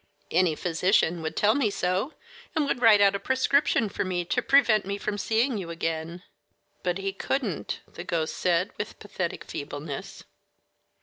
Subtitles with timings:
[0.31, 2.15] "Any physician would tell me so,
[2.55, 6.23] and would write out a prescription for me to prevent my seeing you again."
[6.81, 10.23] "But he could n't," the ghost said, with pathetic feebleness.